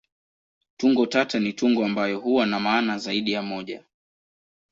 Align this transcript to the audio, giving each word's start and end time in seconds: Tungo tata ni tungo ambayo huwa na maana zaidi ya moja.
Tungo 0.77 1.05
tata 1.05 1.39
ni 1.39 1.53
tungo 1.53 1.85
ambayo 1.85 2.19
huwa 2.19 2.45
na 2.45 2.59
maana 2.59 2.97
zaidi 2.97 3.31
ya 3.31 3.41
moja. 3.41 3.83